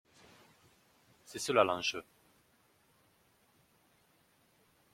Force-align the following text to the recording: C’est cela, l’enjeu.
C’est 1.25 1.37
cela, 1.37 1.63
l’enjeu. 1.63 2.03